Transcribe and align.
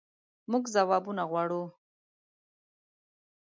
مونږ 0.49 0.63
ځوابونه 0.73 1.23
غواړو 1.31 1.63